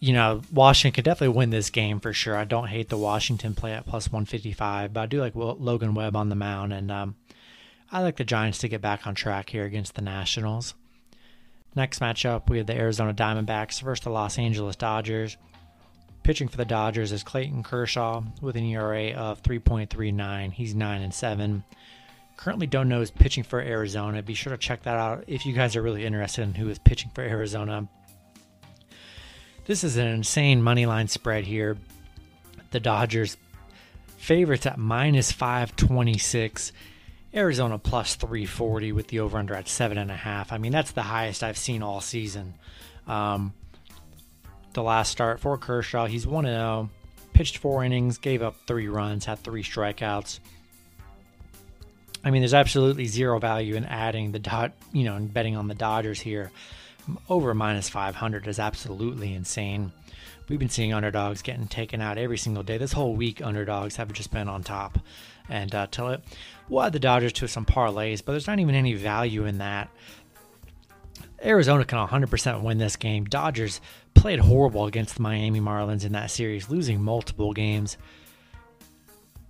you 0.00 0.12
know, 0.12 0.42
Washington 0.52 0.94
could 0.94 1.06
definitely 1.06 1.34
win 1.34 1.48
this 1.48 1.70
game 1.70 2.00
for 2.00 2.12
sure. 2.12 2.36
I 2.36 2.44
don't 2.44 2.66
hate 2.66 2.90
the 2.90 2.98
Washington 2.98 3.54
play 3.54 3.72
at 3.72 3.86
plus 3.86 4.12
155, 4.12 4.92
but 4.92 5.00
I 5.00 5.06
do 5.06 5.20
like 5.20 5.32
Logan 5.34 5.94
Webb 5.94 6.16
on 6.16 6.28
the 6.28 6.34
mound, 6.34 6.74
and 6.74 6.90
um, 6.90 7.16
I 7.90 8.02
like 8.02 8.16
the 8.16 8.24
Giants 8.24 8.58
to 8.58 8.68
get 8.68 8.82
back 8.82 9.06
on 9.06 9.14
track 9.14 9.48
here 9.48 9.64
against 9.64 9.94
the 9.94 10.02
Nationals. 10.02 10.74
Next 11.76 12.00
matchup, 12.00 12.48
we 12.48 12.58
have 12.58 12.66
the 12.66 12.76
Arizona 12.76 13.12
Diamondbacks 13.12 13.82
versus 13.82 14.04
the 14.04 14.10
Los 14.10 14.38
Angeles 14.38 14.76
Dodgers. 14.76 15.36
Pitching 16.22 16.48
for 16.48 16.56
the 16.56 16.64
Dodgers 16.64 17.12
is 17.12 17.22
Clayton 17.22 17.62
Kershaw 17.62 18.22
with 18.40 18.56
an 18.56 18.64
ERA 18.64 19.10
of 19.12 19.42
3.39. 19.42 20.52
He's 20.52 20.74
9 20.74 21.02
and 21.02 21.12
7. 21.12 21.64
Currently 22.36 22.66
don't 22.66 22.88
know 22.88 22.98
who's 22.98 23.10
pitching 23.10 23.44
for 23.44 23.60
Arizona. 23.60 24.22
Be 24.22 24.34
sure 24.34 24.52
to 24.52 24.58
check 24.58 24.84
that 24.84 24.96
out 24.96 25.24
if 25.26 25.44
you 25.44 25.52
guys 25.52 25.76
are 25.76 25.82
really 25.82 26.06
interested 26.06 26.42
in 26.42 26.54
who 26.54 26.68
is 26.68 26.78
pitching 26.78 27.10
for 27.14 27.22
Arizona. 27.22 27.88
This 29.66 29.84
is 29.84 29.96
an 29.96 30.06
insane 30.06 30.62
money 30.62 30.86
line 30.86 31.08
spread 31.08 31.44
here. 31.44 31.76
The 32.70 32.80
Dodgers 32.80 33.36
favorites 34.16 34.66
at 34.66 34.78
minus 34.78 35.32
526. 35.32 36.72
Arizona 37.34 37.78
plus 37.78 38.14
340 38.14 38.92
with 38.92 39.08
the 39.08 39.20
over 39.20 39.38
under 39.38 39.54
at 39.54 39.68
seven 39.68 39.98
and 39.98 40.10
a 40.10 40.16
half. 40.16 40.52
I 40.52 40.58
mean, 40.58 40.72
that's 40.72 40.92
the 40.92 41.02
highest 41.02 41.42
I've 41.42 41.58
seen 41.58 41.82
all 41.82 42.00
season. 42.00 42.54
Um, 43.06 43.52
the 44.72 44.82
last 44.82 45.10
start 45.10 45.40
for 45.40 45.58
Kershaw, 45.58 46.06
he's 46.06 46.26
1 46.26 46.44
0, 46.44 46.90
pitched 47.32 47.58
four 47.58 47.84
innings, 47.84 48.18
gave 48.18 48.42
up 48.42 48.56
three 48.66 48.88
runs, 48.88 49.24
had 49.24 49.40
three 49.40 49.62
strikeouts. 49.62 50.40
I 52.24 52.30
mean, 52.30 52.40
there's 52.40 52.54
absolutely 52.54 53.04
zero 53.04 53.38
value 53.38 53.74
in 53.74 53.84
adding 53.84 54.32
the 54.32 54.38
dot, 54.38 54.72
you 54.92 55.04
know, 55.04 55.16
and 55.16 55.32
betting 55.32 55.56
on 55.56 55.68
the 55.68 55.74
Dodgers 55.74 56.20
here 56.20 56.50
over 57.28 57.52
minus 57.52 57.88
500 57.88 58.46
is 58.46 58.58
absolutely 58.58 59.34
insane. 59.34 59.92
We've 60.48 60.58
been 60.58 60.70
seeing 60.70 60.92
underdogs 60.92 61.42
getting 61.42 61.66
taken 61.66 62.00
out 62.00 62.18
every 62.18 62.38
single 62.38 62.62
day. 62.62 62.78
This 62.78 62.92
whole 62.92 63.14
week, 63.14 63.40
underdogs 63.42 63.96
have 63.96 64.12
just 64.12 64.30
been 64.30 64.48
on 64.48 64.62
top. 64.62 64.98
And 65.48 65.74
uh, 65.74 65.86
tell 65.90 66.10
it, 66.10 66.22
we'll 66.68 66.82
add 66.82 66.92
the 66.92 66.98
Dodgers 66.98 67.32
to 67.34 67.48
some 67.48 67.66
parlays, 67.66 68.24
but 68.24 68.32
there's 68.32 68.46
not 68.46 68.60
even 68.60 68.74
any 68.74 68.94
value 68.94 69.44
in 69.44 69.58
that. 69.58 69.90
Arizona 71.44 71.84
can 71.84 71.98
100% 71.98 72.62
win 72.62 72.78
this 72.78 72.96
game. 72.96 73.24
Dodgers 73.26 73.80
played 74.14 74.38
horrible 74.38 74.86
against 74.86 75.16
the 75.16 75.22
Miami 75.22 75.60
Marlins 75.60 76.04
in 76.04 76.12
that 76.12 76.30
series, 76.30 76.70
losing 76.70 77.02
multiple 77.02 77.52
games. 77.52 77.98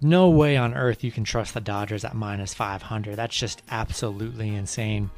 No 0.00 0.30
way 0.30 0.56
on 0.56 0.74
earth 0.74 1.04
you 1.04 1.12
can 1.12 1.22
trust 1.22 1.54
the 1.54 1.60
Dodgers 1.60 2.04
at 2.04 2.14
minus 2.14 2.52
500. 2.52 3.14
That's 3.14 3.36
just 3.36 3.62
absolutely 3.70 4.54
insane 4.54 5.10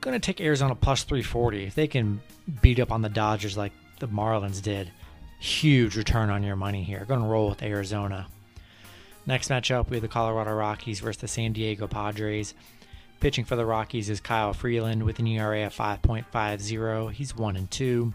going 0.00 0.18
to 0.18 0.24
take 0.24 0.40
Arizona 0.40 0.74
plus 0.74 1.02
340. 1.04 1.64
If 1.64 1.74
they 1.74 1.86
can 1.86 2.20
beat 2.62 2.80
up 2.80 2.90
on 2.90 3.02
the 3.02 3.08
Dodgers 3.08 3.56
like 3.56 3.72
the 3.98 4.08
Marlins 4.08 4.62
did, 4.62 4.90
huge 5.38 5.96
return 5.96 6.30
on 6.30 6.42
your 6.42 6.56
money 6.56 6.82
here. 6.82 7.04
Going 7.04 7.20
to 7.20 7.26
roll 7.26 7.50
with 7.50 7.62
Arizona. 7.62 8.26
Next 9.26 9.48
matchup, 9.48 9.90
we 9.90 9.96
have 9.96 10.02
the 10.02 10.08
Colorado 10.08 10.52
Rockies 10.52 11.00
versus 11.00 11.20
the 11.20 11.28
San 11.28 11.52
Diego 11.52 11.86
Padres. 11.86 12.54
Pitching 13.20 13.44
for 13.44 13.54
the 13.54 13.66
Rockies 13.66 14.08
is 14.08 14.18
Kyle 14.18 14.54
Freeland 14.54 15.02
with 15.02 15.18
an 15.18 15.26
ERA 15.26 15.66
of 15.66 15.74
5.50. 15.74 17.12
He's 17.12 17.36
1 17.36 17.56
and 17.56 17.70
2. 17.70 18.14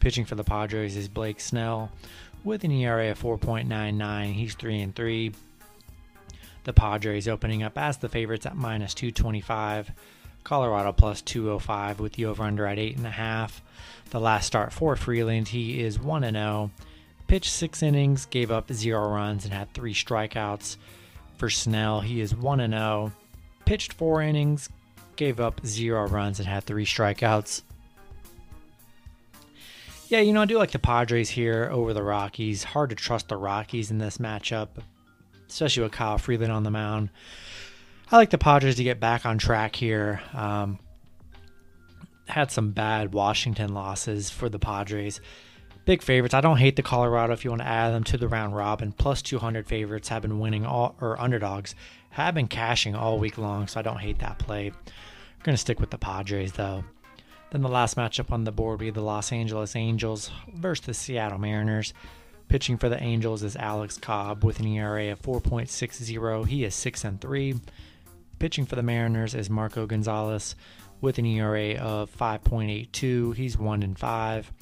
Pitching 0.00 0.24
for 0.24 0.34
the 0.34 0.42
Padres 0.42 0.96
is 0.96 1.08
Blake 1.08 1.40
Snell 1.40 1.92
with 2.42 2.64
an 2.64 2.72
ERA 2.72 3.12
of 3.12 3.22
4.99. 3.22 4.32
He's 4.32 4.54
3 4.54 4.80
and 4.80 4.94
3. 4.94 5.32
The 6.64 6.72
Padres 6.72 7.28
opening 7.28 7.62
up 7.62 7.78
as 7.78 7.98
the 7.98 8.08
favorites 8.08 8.46
at 8.46 8.56
minus 8.56 8.94
225. 8.94 9.92
Colorado 10.42 10.92
plus 10.92 11.22
205 11.22 12.00
with 12.00 12.14
the 12.14 12.26
over 12.26 12.42
under 12.42 12.66
at 12.66 12.78
8.5. 12.78 13.60
The 14.10 14.20
last 14.20 14.46
start 14.46 14.72
for 14.72 14.96
Freeland, 14.96 15.48
he 15.48 15.80
is 15.80 16.00
1 16.00 16.24
and 16.24 16.36
0. 16.36 16.70
Pitched 17.26 17.50
six 17.50 17.82
innings, 17.82 18.26
gave 18.26 18.50
up 18.50 18.72
zero 18.72 19.08
runs, 19.08 19.44
and 19.44 19.54
had 19.54 19.72
three 19.72 19.94
strikeouts. 19.94 20.76
For 21.38 21.50
Snell, 21.50 22.00
he 22.00 22.20
is 22.20 22.34
1 22.34 22.58
0. 22.70 23.12
Pitched 23.64 23.92
four 23.94 24.22
innings, 24.22 24.68
gave 25.16 25.40
up 25.40 25.60
zero 25.64 26.06
runs, 26.06 26.38
and 26.38 26.48
had 26.48 26.64
three 26.64 26.84
strikeouts. 26.84 27.62
Yeah, 30.08 30.20
you 30.20 30.32
know, 30.32 30.42
I 30.42 30.44
do 30.44 30.58
like 30.58 30.72
the 30.72 30.78
Padres 30.78 31.30
here 31.30 31.70
over 31.72 31.94
the 31.94 32.02
Rockies. 32.02 32.64
Hard 32.64 32.90
to 32.90 32.96
trust 32.96 33.28
the 33.28 33.36
Rockies 33.36 33.90
in 33.90 33.96
this 33.96 34.18
matchup, 34.18 34.68
especially 35.48 35.84
with 35.84 35.92
Kyle 35.92 36.18
Freeland 36.18 36.52
on 36.52 36.64
the 36.64 36.70
mound. 36.70 37.08
I 38.10 38.16
like 38.16 38.28
the 38.28 38.36
Padres 38.36 38.76
to 38.76 38.84
get 38.84 39.00
back 39.00 39.24
on 39.24 39.38
track 39.38 39.74
here. 39.74 40.20
Um, 40.34 40.78
had 42.26 42.50
some 42.50 42.72
bad 42.72 43.14
Washington 43.14 43.72
losses 43.72 44.28
for 44.28 44.50
the 44.50 44.58
Padres. 44.58 45.20
Big 45.84 46.00
favorites. 46.00 46.34
I 46.34 46.40
don't 46.40 46.58
hate 46.58 46.76
the 46.76 46.82
Colorado 46.82 47.32
if 47.32 47.44
you 47.44 47.50
want 47.50 47.62
to 47.62 47.68
add 47.68 47.90
them 47.90 48.04
to 48.04 48.16
the 48.16 48.28
round 48.28 48.54
robin. 48.54 48.92
Plus 48.92 49.20
200 49.20 49.66
favorites 49.66 50.08
have 50.08 50.22
been 50.22 50.38
winning 50.38 50.64
all, 50.64 50.94
or 51.00 51.20
underdogs 51.20 51.74
have 52.10 52.34
been 52.34 52.46
cashing 52.46 52.94
all 52.94 53.18
week 53.18 53.36
long, 53.36 53.66
so 53.66 53.80
I 53.80 53.82
don't 53.82 53.98
hate 53.98 54.20
that 54.20 54.38
play. 54.38 54.68
I'm 54.68 55.42
going 55.42 55.54
to 55.54 55.60
stick 55.60 55.80
with 55.80 55.90
the 55.90 55.98
Padres 55.98 56.52
though. 56.52 56.84
Then 57.50 57.62
the 57.62 57.68
last 57.68 57.96
matchup 57.96 58.30
on 58.30 58.44
the 58.44 58.52
board 58.52 58.78
will 58.80 58.86
be 58.86 58.90
the 58.90 59.02
Los 59.02 59.32
Angeles 59.32 59.74
Angels 59.74 60.30
versus 60.54 60.86
the 60.86 60.94
Seattle 60.94 61.38
Mariners. 61.38 61.92
Pitching 62.48 62.76
for 62.76 62.88
the 62.88 63.02
Angels 63.02 63.42
is 63.42 63.56
Alex 63.56 63.98
Cobb 63.98 64.44
with 64.44 64.60
an 64.60 64.66
ERA 64.66 65.10
of 65.10 65.20
4.60. 65.20 66.46
He 66.46 66.64
is 66.64 66.74
6 66.74 67.04
and 67.04 67.20
3. 67.20 67.56
Pitching 68.38 68.66
for 68.66 68.76
the 68.76 68.82
Mariners 68.82 69.34
is 69.34 69.50
Marco 69.50 69.86
Gonzalez 69.86 70.54
with 71.00 71.18
an 71.18 71.26
ERA 71.26 71.76
of 71.76 72.14
5.82. 72.16 73.34
He's 73.34 73.58
1 73.58 73.82
and 73.82 73.98
5. 73.98 74.52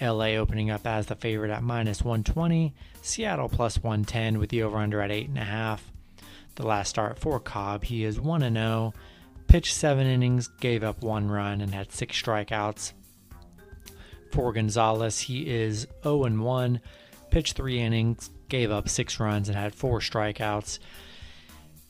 LA 0.00 0.36
opening 0.36 0.70
up 0.70 0.86
as 0.86 1.06
the 1.06 1.14
favorite 1.14 1.50
at 1.50 1.62
minus 1.62 2.02
120. 2.02 2.74
Seattle 3.02 3.48
plus 3.48 3.82
110 3.82 4.38
with 4.38 4.50
the 4.50 4.62
over 4.62 4.78
under 4.78 5.00
at 5.00 5.10
8.5. 5.10 5.80
The 6.56 6.66
last 6.66 6.88
start 6.88 7.18
for 7.18 7.40
Cobb, 7.40 7.84
he 7.84 8.04
is 8.04 8.20
1 8.20 8.40
0. 8.40 8.94
Pitched 9.46 9.74
seven 9.74 10.06
innings, 10.06 10.48
gave 10.60 10.82
up 10.82 11.02
one 11.02 11.30
run, 11.30 11.60
and 11.60 11.74
had 11.74 11.92
six 11.92 12.20
strikeouts. 12.20 12.92
For 14.32 14.52
Gonzalez, 14.52 15.20
he 15.20 15.48
is 15.48 15.86
0 16.02 16.28
1. 16.28 16.80
Pitched 17.30 17.56
three 17.56 17.80
innings, 17.80 18.30
gave 18.48 18.70
up 18.70 18.88
six 18.88 19.20
runs, 19.20 19.48
and 19.48 19.56
had 19.56 19.74
four 19.74 20.00
strikeouts. 20.00 20.78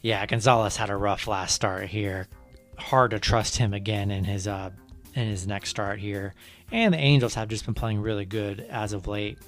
Yeah, 0.01 0.25
Gonzalez 0.27 0.77
had 0.77 0.91
a 0.91 0.97
rough 0.97 1.27
last 1.27 1.55
start 1.55 1.89
here. 1.89 2.29
Hard 2.77 3.13
to 3.13 3.19
trust 3.19 3.57
him 3.57 3.73
again 3.73 4.11
in 4.11 4.25
his 4.25 4.47
uh, 4.47 4.71
in 5.15 5.29
his 5.29 5.47
next 5.47 5.71
start 5.71 5.99
here. 5.99 6.35
And 6.73 6.95
the 6.95 6.99
Angels 6.99 7.35
have 7.35 7.49
just 7.49 7.65
been 7.65 7.75
playing 7.75 8.03
really 8.03 8.25
good 8.25 8.61
as 8.71 8.93
of 8.93 9.07
late. 9.07 9.39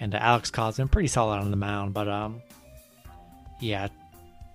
And 0.00 0.14
uh, 0.14 0.18
Alex 0.18 0.50
Cobb's 0.50 0.76
been 0.76 0.88
pretty 0.88 1.08
solid 1.08 1.38
on 1.38 1.50
the 1.50 1.56
mound, 1.56 1.94
but 1.94 2.08
um, 2.08 2.42
yeah, 3.60 3.88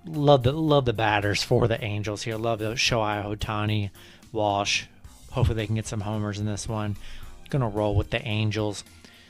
love 0.05 0.43
the 0.43 0.51
love 0.51 0.85
the 0.85 0.93
batters 0.93 1.43
for 1.43 1.67
the 1.67 1.83
Angels 1.83 2.23
here. 2.23 2.37
Love 2.37 2.59
the 2.59 2.73
Shohei 2.73 3.23
Ohtani, 3.23 3.89
Walsh. 4.31 4.85
Hopefully 5.31 5.55
they 5.55 5.65
can 5.65 5.75
get 5.75 5.87
some 5.87 6.01
homers 6.01 6.39
in 6.39 6.45
this 6.45 6.67
one. 6.67 6.95
Gonna 7.49 7.69
roll 7.69 7.95
with 7.95 8.09
the 8.11 8.25
Angels. 8.25 8.83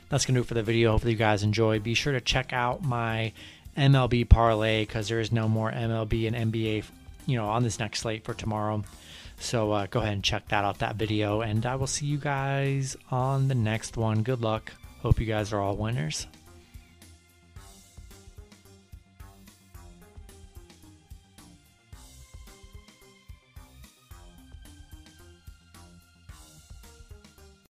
That's 0.10 0.25
gonna 0.25 0.39
do 0.39 0.44
it 0.44 0.48
for 0.48 0.53
the 0.53 0.63
video. 0.63 0.91
Hopefully 0.91 1.13
you 1.13 1.18
guys 1.18 1.44
enjoyed. 1.44 1.84
Be 1.84 1.94
sure 1.94 2.13
to 2.13 2.22
check 2.22 2.53
out 2.53 2.84
my 2.84 3.32
MLB 3.77 4.27
parlay 4.27 4.86
because 4.86 5.08
there 5.08 5.20
is 5.20 5.32
no 5.32 5.48
more 5.48 5.72
MLB 5.72 6.27
and 6.27 6.53
NBA, 6.53 6.84
you 7.25 7.38
know, 7.38 7.48
on 7.48 7.63
this 7.63 7.80
next 7.80 8.00
slate 8.00 8.25
for 8.25 8.34
tomorrow. 8.34 8.84
So 9.41 9.71
uh, 9.71 9.88
go 9.88 10.01
ahead 10.01 10.13
and 10.13 10.24
check 10.24 10.48
that 10.50 10.63
out, 10.63 10.79
that 10.79 10.95
video, 10.95 11.41
and 11.41 11.65
I 11.65 11.75
will 11.75 11.88
see 11.88 12.05
you 12.05 12.19
guys 12.19 12.95
on 13.10 13.48
the 13.48 13.55
next 13.55 13.98
one. 13.98 14.21
Good 14.21 14.41
luck. 14.41 14.71
Hope 15.01 15.19
you 15.19 15.25
guys 15.25 15.51
are 15.51 15.60
all 15.60 15.75
winners. 15.75 16.27